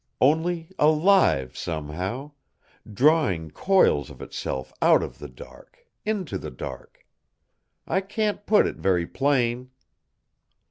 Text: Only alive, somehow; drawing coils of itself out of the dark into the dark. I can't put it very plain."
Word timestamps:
Only 0.19 0.71
alive, 0.79 1.55
somehow; 1.55 2.31
drawing 2.91 3.51
coils 3.51 4.09
of 4.09 4.19
itself 4.19 4.73
out 4.81 5.03
of 5.03 5.19
the 5.19 5.27
dark 5.29 5.85
into 6.07 6.39
the 6.39 6.49
dark. 6.49 7.05
I 7.85 8.01
can't 8.01 8.47
put 8.47 8.65
it 8.65 8.77
very 8.77 9.05
plain." 9.05 9.69